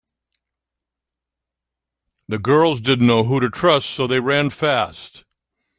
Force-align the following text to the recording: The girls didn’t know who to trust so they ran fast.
The 2.27 2.39
girls 2.39 2.81
didn’t 2.81 3.05
know 3.05 3.23
who 3.25 3.39
to 3.39 3.51
trust 3.51 3.91
so 3.91 4.07
they 4.07 4.19
ran 4.19 4.49
fast. 4.49 5.25